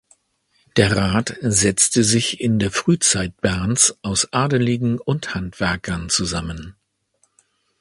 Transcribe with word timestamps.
Der 0.77 0.97
Rat 0.97 1.37
setzte 1.41 2.03
sich 2.03 2.39
in 2.41 2.57
der 2.57 2.71
Frühzeit 2.71 3.39
Berns 3.39 3.99
aus 4.01 4.33
Adeligen 4.33 4.97
und 4.97 5.35
Handwerkern 5.35 6.09
zusammen. 6.09 6.75